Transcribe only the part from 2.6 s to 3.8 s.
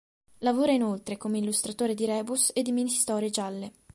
di mini-storie gialle.